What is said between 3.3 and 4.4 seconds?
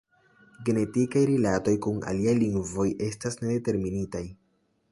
ne determinitaj.